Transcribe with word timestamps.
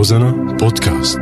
روزانا 0.00 0.30
بودكاست. 0.30 1.20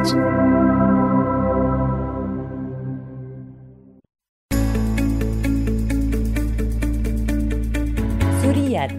سوريات. 8.42 8.92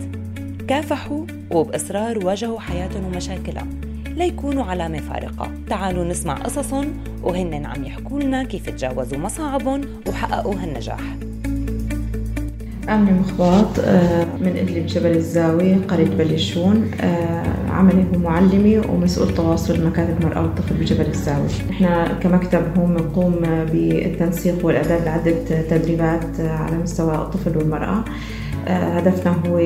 كافحوا 0.68 1.26
وبإصرار 1.52 2.26
واجهوا 2.26 2.60
حياتهم 2.60 3.06
ومشاكلها. 3.06 3.68
ليكونوا 4.08 4.64
علامة 4.64 5.00
فارقة. 5.00 5.52
تعالوا 5.70 6.06
نسمع 6.06 6.34
قصصهم 6.34 6.94
وهن 7.24 7.66
عم 7.66 7.84
يحكوا 7.84 8.20
لنا 8.20 8.44
كيف 8.44 8.70
تجاوزوا 8.70 9.18
مصاعبهم 9.18 9.82
وحققوا 10.08 10.56
هالنجاح. 10.56 11.16
أمني 12.90 13.12
مخباط 13.12 13.80
آه، 13.80 14.26
من 14.42 14.58
إدلب 14.58 14.86
جبل 14.86 15.12
الزاوية 15.12 15.78
قرية 15.88 16.10
بليشون 16.10 16.92
آه، 17.02 17.44
عملي 17.72 18.06
هو 18.16 18.20
معلمة 18.20 18.82
ومسؤول 18.90 19.34
تواصل 19.34 19.86
مكاتب 19.88 20.22
المرأة 20.22 20.42
والطفل 20.42 20.76
بجبل 20.76 21.06
الزاوية. 21.06 21.48
نحن 21.70 22.06
كمكتب 22.20 22.62
هون 22.78 22.94
بنقوم 22.98 23.36
بالتنسيق 23.72 24.66
والإعداد 24.66 25.06
لعدة 25.06 25.62
تدريبات 25.70 26.40
على 26.40 26.78
مستوى 26.78 27.16
الطفل 27.16 27.58
والمرأة. 27.58 28.04
آه، 28.68 28.98
هدفنا 29.00 29.36
هو 29.48 29.60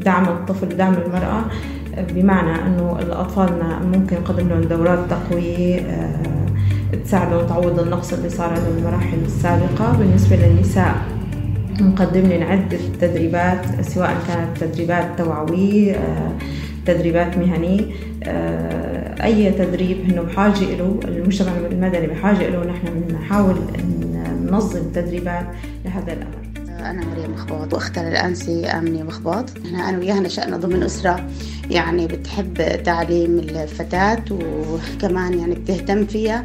دعم 0.00 0.24
الطفل 0.24 0.66
ودعم 0.66 0.94
المرأة 0.94 1.44
بمعنى 2.14 2.66
أنه 2.66 2.98
أطفالنا 3.10 3.80
ممكن 3.94 4.16
نقدم 4.16 4.48
لهم 4.48 4.60
دورات 4.60 4.98
تقوية 5.10 5.80
تساعدهم 7.04 7.46
تعوض 7.46 7.80
النقص 7.80 8.12
اللي 8.12 8.28
صار 8.28 8.50
على 8.50 8.68
المراحل 8.78 9.18
السابقة. 9.26 9.96
بالنسبة 9.98 10.36
للنساء 10.36 10.94
نقدم 11.80 12.20
لهم 12.20 12.42
عدة 12.42 12.78
تدريبات 13.00 13.80
سواء 13.80 14.16
كانت 14.28 14.58
تدريبات 14.64 15.18
توعوية 15.18 15.96
تدريبات 16.86 17.38
مهنية 17.38 17.84
أي 19.24 19.52
تدريب 19.52 20.10
هنه 20.10 20.22
بحاجة 20.22 20.64
له 20.64 21.00
المجتمع 21.04 21.52
المدني 21.70 22.06
بحاجة 22.06 22.48
له 22.48 22.64
نحن 22.64 22.86
بنحاول 23.08 23.54
ننظم 24.50 24.92
تدريبات 24.94 25.46
لهذا 25.84 26.12
الأمر. 26.12 26.53
أنا 26.84 27.04
مريم 27.04 27.30
مخبوط 27.30 27.74
وأختها 27.74 28.08
الأنسي 28.08 28.66
آمنة 28.66 29.02
مخبوط. 29.02 29.44
إحنا 29.66 29.88
أنا 29.88 29.98
وياها 29.98 30.20
نشأنا 30.20 30.56
ضمن 30.56 30.82
أسرة 30.82 31.26
يعني 31.70 32.06
بتحب 32.06 32.82
تعليم 32.82 33.38
الفتاة 33.38 34.22
وكمان 34.30 35.38
يعني 35.38 35.54
بتهتم 35.54 36.06
فيها 36.06 36.44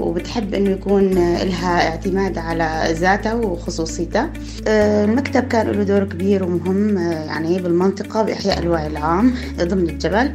وبتحب 0.00 0.54
إنه 0.54 0.70
يكون 0.70 1.10
لها 1.38 1.88
اعتماد 1.88 2.38
على 2.38 2.88
ذاتها 2.92 3.34
وخصوصيتها. 3.34 4.30
المكتب 4.66 5.48
كان 5.48 5.66
له 5.66 5.82
دور 5.82 6.04
كبير 6.04 6.44
ومهم 6.44 6.98
يعني 6.98 7.58
بالمنطقة 7.60 8.22
بإحياء 8.22 8.58
الوعي 8.58 8.86
العام 8.86 9.34
ضمن 9.62 9.88
الجبل. 9.90 10.32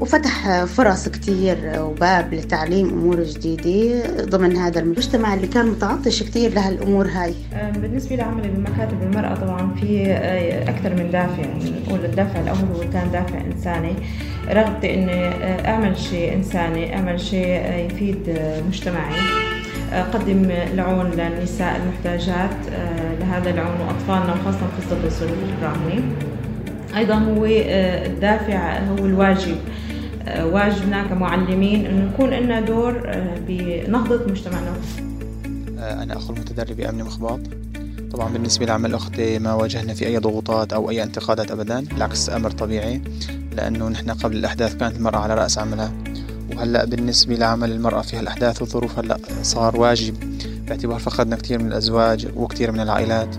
وفتح 0.00 0.64
فرص 0.64 1.08
كتير 1.08 1.56
وباب 1.78 2.34
لتعليم 2.34 2.88
أمور 2.88 3.22
جديدة 3.22 4.24
ضمن 4.24 4.56
هذا 4.56 4.80
المجتمع 4.80 5.34
اللي 5.34 5.46
كان 5.46 5.66
متعطش 5.66 6.22
كتير 6.22 6.54
لهالأمور 6.54 7.06
هاي. 7.06 7.34
بالنسبة 7.76 8.16
لعملي 8.16 8.48
بمكاتب 8.48 9.02
المرأة 9.02 9.34
طبعا 9.34 9.74
في 9.80 10.12
أكثر 10.68 10.94
من 10.94 11.10
دافع 11.10 11.38
يعني 11.38 11.70
نقول 11.70 12.04
الدافع 12.04 12.40
الأول 12.40 12.58
هو 12.58 12.90
كان 12.92 13.10
دافع 13.12 13.40
إنساني. 13.40 13.94
رغبتي 14.48 14.94
إني 14.94 15.28
أعمل 15.68 15.98
شيء 15.98 16.34
إنساني 16.34 16.96
أعمل 16.96 17.20
شيء 17.20 17.88
يفيد 17.90 18.38
مجتمعي. 18.68 19.20
قدم 20.12 20.50
العون 20.50 21.10
للنساء 21.10 21.76
المحتاجات 21.76 22.56
لهذا 23.20 23.50
العون 23.50 23.80
وأطفالنا 23.80 24.34
وخاصة 24.34 24.58
في 24.58 24.88
ظل 24.90 25.04
الظروف 25.04 25.34
أيضا 26.96 27.14
هو 27.14 27.44
الدافع 27.44 28.78
هو 28.78 29.06
الواجب. 29.06 29.56
واجبنا 30.26 31.06
كمعلمين 31.06 31.86
إنه 31.86 32.10
يكون 32.14 32.30
لنا 32.30 32.60
دور 32.60 33.10
بنهضة 33.48 34.30
مجتمعنا. 34.30 34.72
أنا 35.78 36.16
اخو 36.16 36.32
المتدرب 36.32 36.80
أمن 36.80 37.04
مخباط 37.04 37.40
طبعا 38.12 38.32
بالنسبة 38.32 38.66
لعمل 38.66 38.94
أختي 38.94 39.38
ما 39.38 39.54
واجهنا 39.54 39.94
في 39.94 40.06
أي 40.06 40.18
ضغوطات 40.18 40.72
أو 40.72 40.90
أي 40.90 41.02
انتقادات 41.02 41.50
أبدا 41.50 41.80
بالعكس 41.80 42.30
أمر 42.30 42.50
طبيعي 42.50 43.02
لأنه 43.52 43.88
نحن 43.88 44.10
قبل 44.10 44.36
الأحداث 44.36 44.76
كانت 44.76 44.96
المرأة 44.96 45.18
على 45.18 45.34
رأس 45.34 45.58
عملها. 45.58 45.92
وهلأ 46.52 46.84
بالنسبة 46.84 47.34
لعمل 47.34 47.72
المرأة 47.72 48.02
في 48.02 48.16
هالأحداث 48.16 48.62
والظروف 48.62 48.98
هلأ 48.98 49.18
صار 49.42 49.80
واجب. 49.80 50.14
باعتبار 50.66 50.98
فقدنا 50.98 51.36
كثير 51.36 51.58
من 51.58 51.66
الأزواج 51.66 52.28
وكثير 52.36 52.72
من 52.72 52.80
العائلات. 52.80 53.36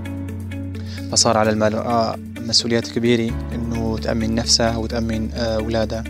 فصار 1.12 1.38
على 1.38 1.50
المرأة 1.50 2.16
مسؤوليات 2.45 2.88
كبيرة 2.88 3.33
إنه 3.56 3.97
تأمن 3.97 4.35
نفسها 4.35 4.78
وتأمن 4.78 5.31
أولادها. 5.33 6.03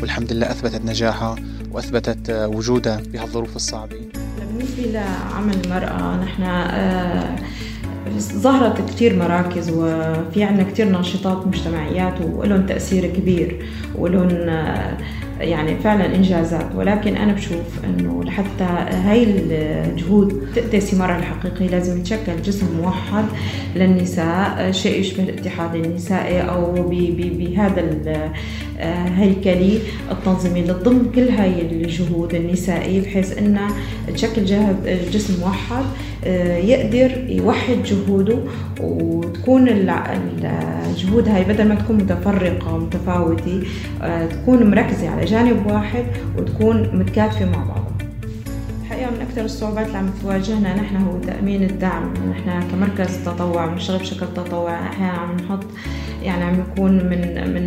والحمد 0.00 0.32
لله 0.32 0.50
أثبتت 0.50 0.84
نجاحها 0.84 1.36
وأثبتت 1.70 2.30
وجودها 2.30 3.00
بهالظروف 3.12 3.56
الصعبة. 3.56 3.96
بالنسبة 4.38 4.82
لعمل 4.82 5.54
المرأة 5.64 6.24
نحن 6.24 6.42
ظهرت 8.18 8.90
كتير 8.90 9.16
مراكز 9.16 9.70
وفي 9.70 10.44
عنا 10.44 10.62
كتير 10.62 10.88
ناشطات 10.88 11.46
مجتمعيات 11.46 12.14
ولهم 12.20 12.66
تأثير 12.66 13.06
كبير 13.06 13.66
ولهم 13.98 14.28
يعني 15.42 15.76
فعلا 15.76 16.14
إنجازات. 16.16 16.66
ولكن 16.74 17.16
أنا 17.16 17.32
بشوف 17.32 17.84
إنه 17.84 18.24
لحتى 18.24 18.64
هاي 19.04 19.24
الجهود 19.24 20.46
تأتي 20.54 20.80
ثمارها 20.80 21.18
الحقيقي 21.18 21.66
لازم 21.66 21.98
يتشكل 21.98 22.42
جسم 22.44 22.66
موحد 22.82 23.24
للنساء 23.76 24.72
شيء 24.72 25.00
يشبه 25.00 25.22
الاتحاد 25.22 25.74
النسائي 25.74 26.40
أو 26.40 26.72
بهذا 27.18 27.84
الهيكلي 28.78 29.78
التنظيمي. 30.10 30.62
لتضم 30.62 31.10
كل 31.14 31.28
هاي 31.28 31.60
الجهود 31.60 32.34
النسائية 32.34 33.00
بحيث 33.00 33.38
انها 33.38 33.68
تشكل 34.14 34.44
جسم 35.12 35.40
موحد 35.40 35.84
يقدر 36.64 37.10
يوحد 37.28 37.76
جهوده 37.84 38.38
وتكون 38.80 39.68
الجهود 39.68 41.28
هاي 41.28 41.44
بدل 41.44 41.68
ما 41.68 41.74
تكون 41.74 41.96
متفرقة 41.96 42.74
ومتفاوتة 42.74 43.62
تكون 44.30 44.70
مركزة 44.70 45.08
على 45.08 45.24
جانب 45.32 45.66
واحد 45.66 46.04
وتكون 46.38 46.96
متكاتفة 46.98 47.44
مع 47.44 47.64
بعضها 47.64 47.92
الحقيقة 48.82 49.10
من 49.10 49.20
أكثر 49.20 49.44
الصعوبات 49.44 49.86
اللي 49.86 49.98
عم 49.98 50.10
تواجهنا 50.22 50.74
نحن 50.74 50.96
هو 50.96 51.18
تأمين 51.18 51.62
الدعم. 51.62 52.14
نحن 52.30 52.68
كمركز 52.70 53.24
تطوع 53.24 53.66
بنشتغل 53.66 53.98
بشكل 53.98 54.26
تطوعي 54.36 54.74
أحيانا 54.74 55.18
عم 55.18 55.36
نحط 55.36 55.64
يعني 56.22 56.44
عم 56.44 56.60
يكون 56.60 56.92
من 56.92 57.54
من 57.54 57.66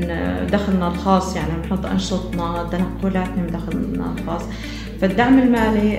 دخلنا 0.51 0.87
الخاص 0.87 1.35
يعني 1.35 1.51
عم 1.51 1.59
نحط 1.59 1.85
أنشطتنا 1.85 2.69
تنقلاتنا 2.71 3.41
من 3.41 3.47
دخلنا 3.47 4.13
الخاص. 4.17 4.41
فالدعم 5.01 5.39
المالي 5.39 5.97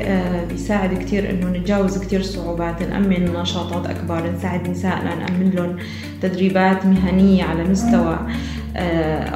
بيساعد 0.49 0.99
كتير 0.99 1.31
إنه 1.31 1.49
نتجاوز 1.49 1.99
كتير 1.99 2.23
صعوبات 2.23 2.83
نأمن 2.83 3.33
نشاطات 3.33 3.87
أكبر 3.87 4.31
نساعد 4.31 4.71
نسائنا 4.71 5.15
نأمن 5.15 5.51
لهم 5.51 5.77
تدريبات 6.23 6.87
مهنية 6.87 7.45
على 7.45 7.65
مستوى 7.65 8.19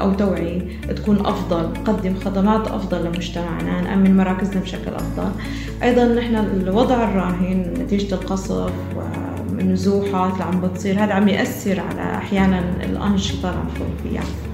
أو 0.00 0.12
توعية 0.12 0.60
تكون 0.96 1.26
أفضل 1.26 1.62
نقدم 1.62 2.14
خدمات 2.24 2.68
أفضل 2.68 3.04
لمجتمعنا 3.04 3.80
نأمن 3.80 4.16
مراكزنا 4.16 4.60
بشكل 4.60 4.94
أفضل. 4.94 5.30
أيضا 5.82 6.04
نحن 6.04 6.34
الوضع 6.34 7.04
الراهن 7.04 7.74
نتيجة 7.80 8.14
القصف 8.14 8.72
والنزوحات 9.50 10.32
اللي 10.32 10.44
عم 10.44 10.60
بتصير 10.60 11.04
هذا 11.04 11.12
عم 11.12 11.28
يأثر 11.28 11.80
على 11.80 12.16
أحيانا 12.16 12.64
الأنشطة 12.84 13.50
اللي 13.50 13.60
عم 13.60 13.66
فيها 14.02 14.49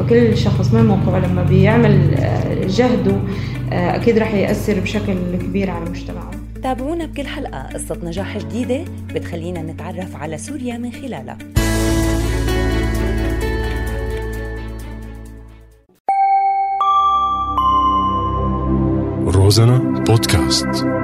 وكل 0.00 0.36
شخص 0.36 0.74
من 0.74 0.86
موقعه 0.86 1.18
لما 1.18 1.42
بيعمل 1.42 2.16
جهده 2.68 3.16
أكيد 3.72 4.18
رح 4.18 4.34
يأثر 4.34 4.80
بشكل 4.80 5.14
كبير 5.36 5.70
على 5.70 5.90
مجتمعه. 5.90 6.30
تابعونا 6.62 7.06
بكل 7.06 7.26
حلقة. 7.26 7.62
قصة 7.74 7.98
نجاح 8.04 8.38
جديدة 8.38 8.84
بتخلينا 9.14 9.62
نتعرف 9.62 10.16
على 10.16 10.38
سوريا 10.38 10.78
من 10.78 10.92
خلالها. 10.92 11.38
روزانا 19.26 20.04
بودكاست. 20.06 21.01